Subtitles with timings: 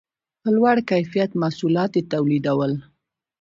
[0.41, 2.73] په لوړ کیفیت محصولات یې تولیدول.